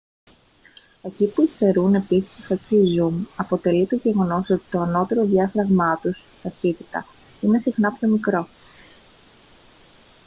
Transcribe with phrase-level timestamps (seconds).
[1.01, 6.23] εκεί που υστερούν επίσης οι φακοί zoom αποτελεί το γεγονός ότι το ανώτερο διάφραγμά τους
[6.41, 7.05] ταχύτητα
[7.41, 8.47] είναι συχνά πιο μικρό